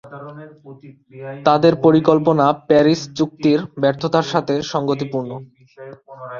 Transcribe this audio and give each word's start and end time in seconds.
তাদের 1.45 1.73
পরিকল্পনা 1.85 2.45
প্যারিস 2.67 3.01
চুক্তির 3.17 3.59
ব্যর্থতার 3.81 4.25
সাথে 4.33 4.55
সঙ্গতিপূর্ণ। 4.73 5.31